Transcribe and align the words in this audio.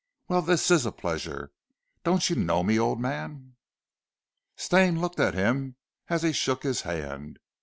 "Well 0.29 0.41
this 0.41 0.71
is 0.71 0.87
a 0.87 0.91
pleasure. 0.91 1.51
Don't 2.03 2.27
you 2.27 2.35
know 2.35 2.63
me, 2.63 2.79
old 2.79 2.99
man?" 2.99 3.53
Stane 4.55 4.99
looked 4.99 5.19
at 5.19 5.35
him 5.35 5.75
as 6.07 6.23
he 6.23 6.31
shook 6.33 6.63
his 6.63 6.81
hand. 6.81 7.37